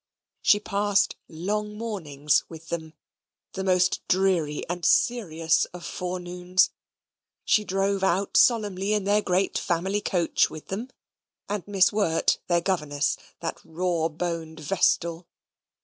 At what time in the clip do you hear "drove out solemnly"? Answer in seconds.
7.63-8.93